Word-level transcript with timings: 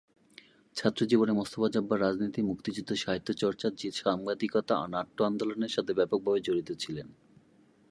ছাত্রজীবনে 0.75 1.31
মোস্তাফা 1.31 1.69
জব্বার 1.69 2.01
রাজনীতি, 2.01 2.41
মুক্তিযুদ্ধ, 2.41 2.91
সাহিত্য 2.93 3.29
চর্চা, 3.33 3.67
সাংবাদিকতা, 3.93 4.75
নাট্য 4.87 5.17
আন্দোলনের 5.23 5.69
সাথে 5.69 5.91
ব্যাপকভাবে 5.93 6.39
জড়িত 6.41 6.69
ছিলেন। 6.79 7.07